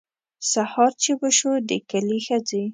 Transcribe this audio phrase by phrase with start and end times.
[0.51, 2.63] سهار چې به شو د کلي ښځې.